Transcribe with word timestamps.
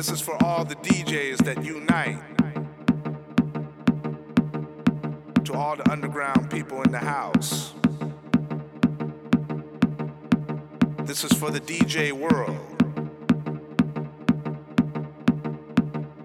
This 0.00 0.12
is 0.12 0.20
for 0.22 0.42
all 0.42 0.64
the 0.64 0.76
DJs 0.76 1.44
that 1.44 1.62
unite. 1.62 2.16
To 5.44 5.52
all 5.52 5.76
the 5.76 5.90
underground 5.90 6.50
people 6.50 6.80
in 6.80 6.90
the 6.90 7.00
house. 7.00 7.74
This 11.04 11.22
is 11.22 11.34
for 11.34 11.50
the 11.50 11.60
DJ 11.60 12.12
world. 12.12 12.78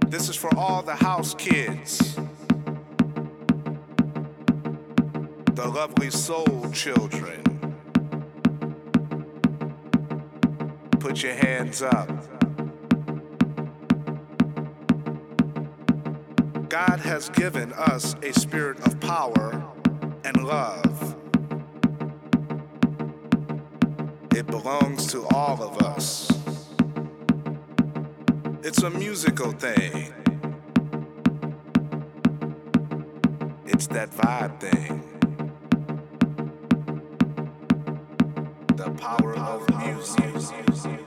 This 0.10 0.30
is 0.30 0.38
for 0.38 0.58
all 0.58 0.82
the 0.82 0.96
house 0.96 1.36
kids. 1.36 2.16
The 5.52 5.68
lovely 5.68 6.12
soul 6.12 6.72
children. 6.72 7.44
Put 11.02 11.22
your 11.22 11.34
hands 11.34 11.82
up. 11.82 12.35
God 16.76 17.00
has 17.00 17.30
given 17.30 17.72
us 17.72 18.18
a 18.22 18.34
spirit 18.34 18.86
of 18.86 19.00
power 19.00 19.66
and 20.26 20.44
love. 20.44 21.16
It 24.36 24.46
belongs 24.48 25.08
to 25.14 25.26
all 25.28 25.64
of 25.64 25.78
us. 25.82 26.30
It's 28.62 28.84
a 28.84 28.90
musical 28.90 29.54
thing. 29.54 30.14
It's 33.66 33.88
that 33.88 34.12
vibe 34.12 34.60
thing. 34.60 35.02
The 38.76 38.92
power 39.00 39.38
of 39.38 39.70
music. 39.86 41.05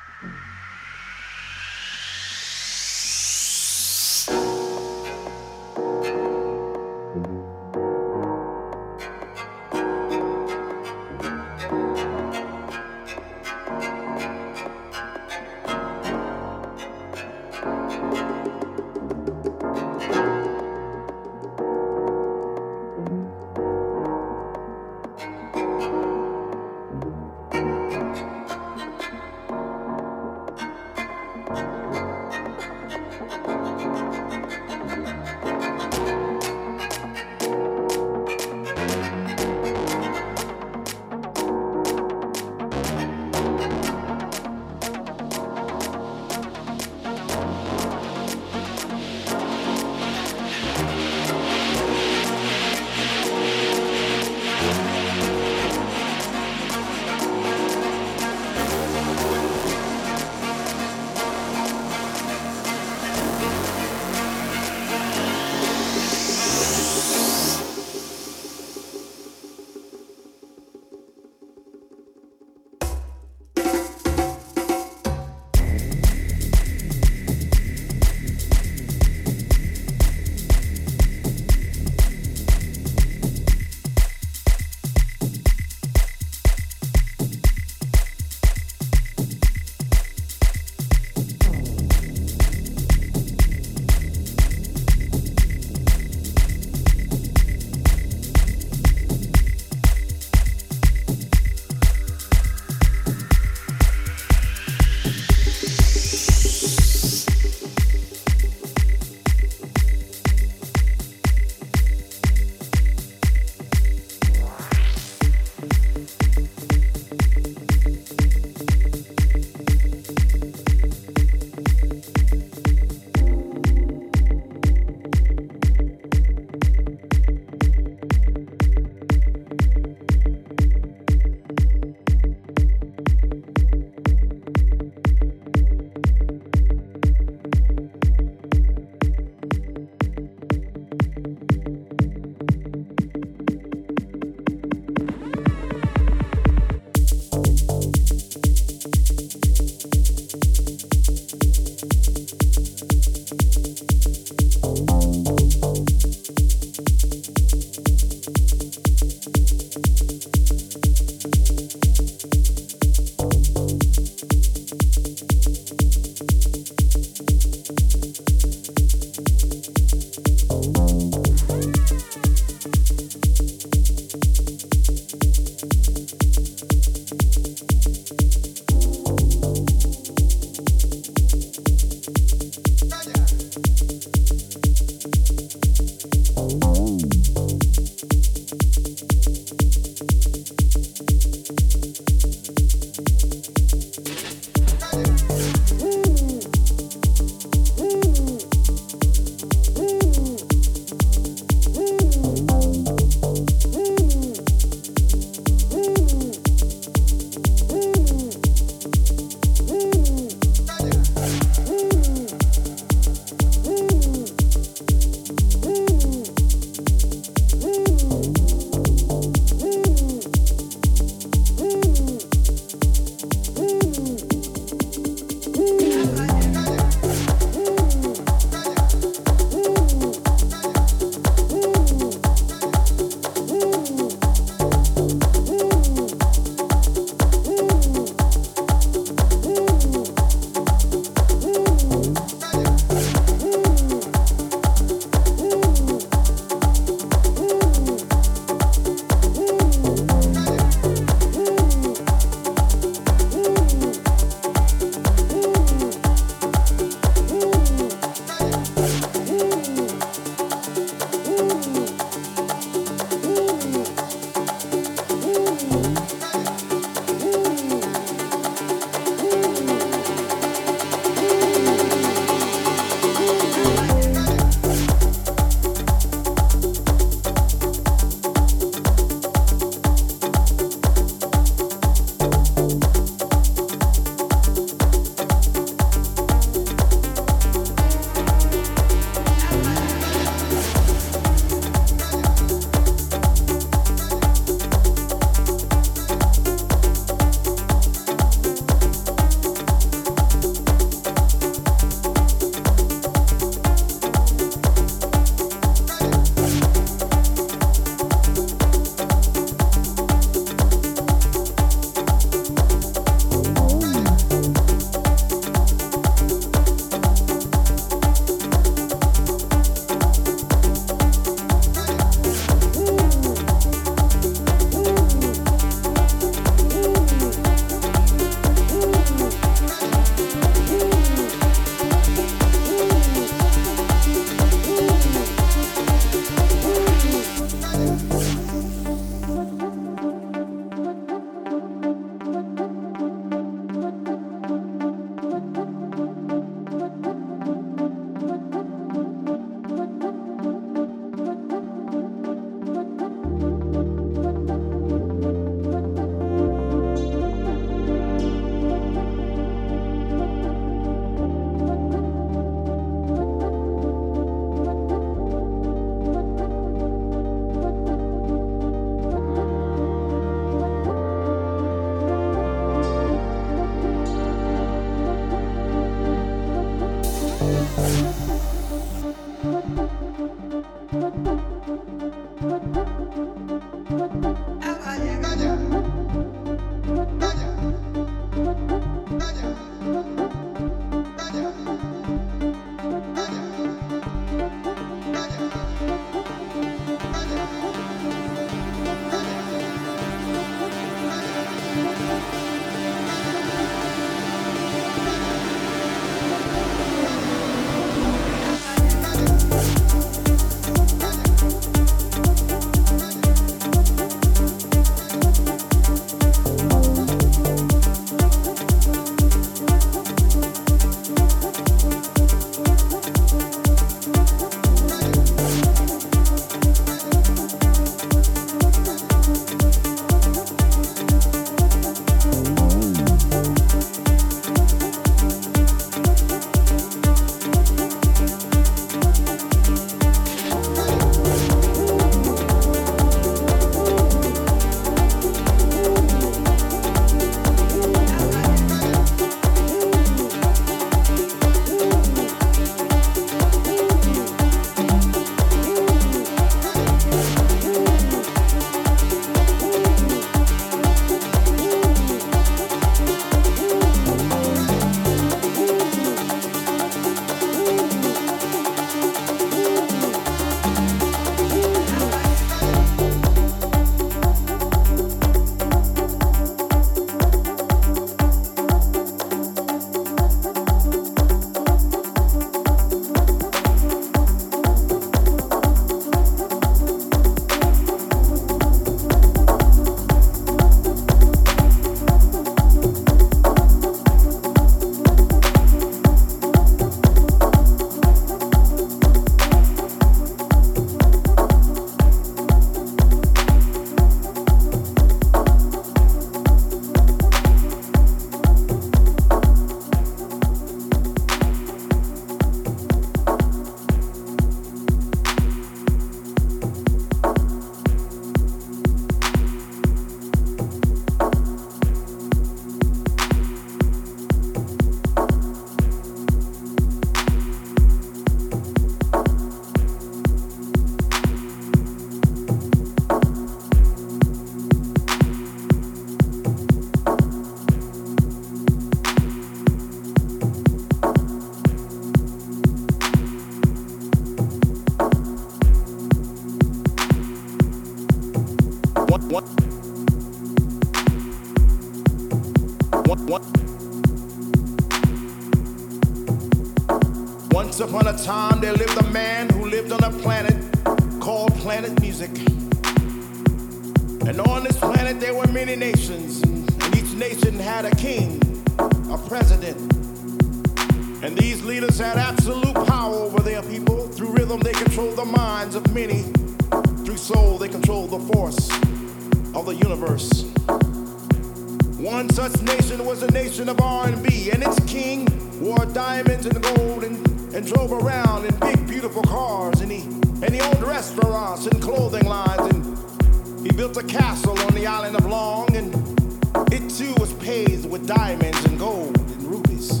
with 598.00 598.08
diamonds 598.08 598.64
and 598.64 598.78
gold 598.78 599.18
and 599.18 599.42
rubies. 599.42 600.00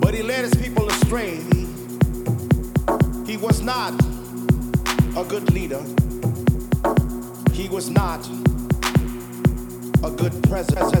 But 0.00 0.14
he 0.14 0.22
led 0.22 0.44
his 0.44 0.54
people 0.54 0.88
astray. 0.88 1.36
He, 1.36 1.66
he 3.26 3.36
was 3.36 3.60
not 3.60 3.92
a 5.16 5.24
good 5.28 5.52
leader. 5.52 5.82
He 7.52 7.68
was 7.68 7.90
not 7.90 8.26
a 10.02 10.10
good 10.10 10.42
presence 10.44 11.00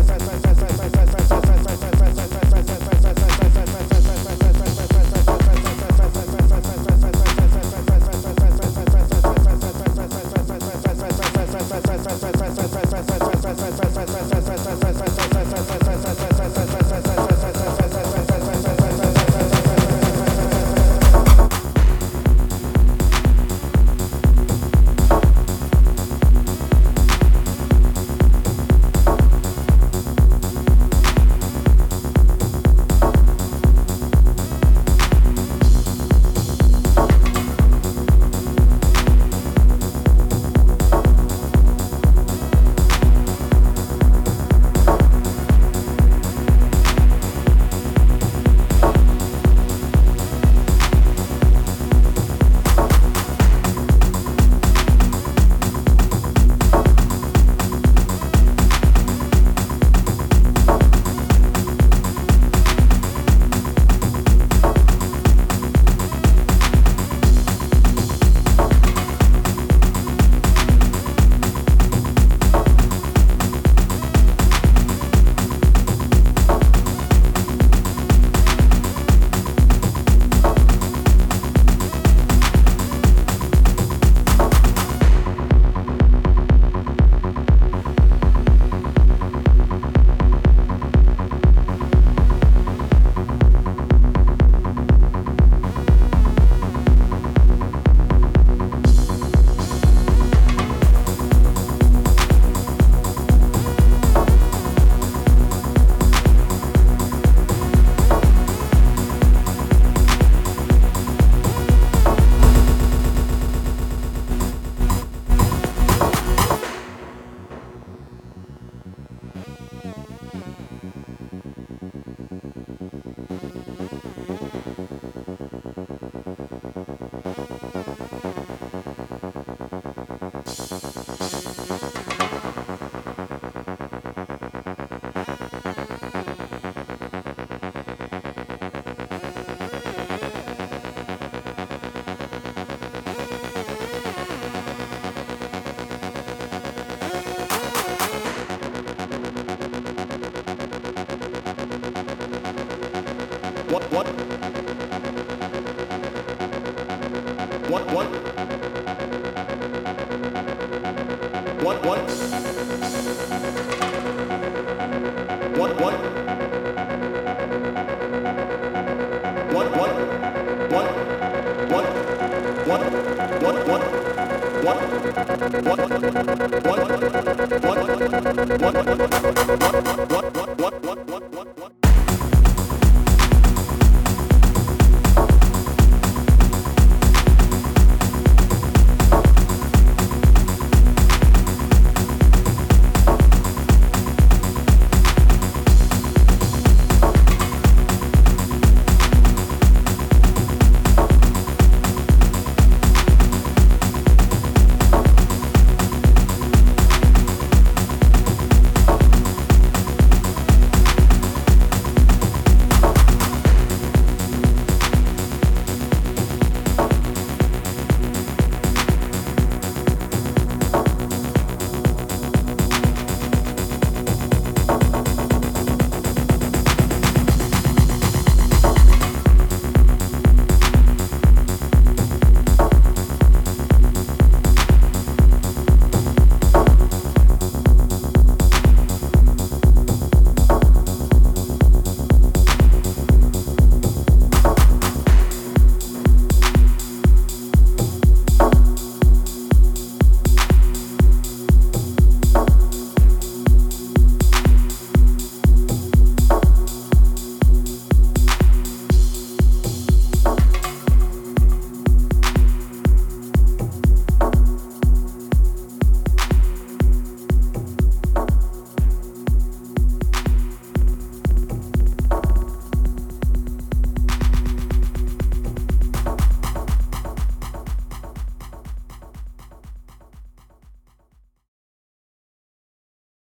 What? 175.41 176.50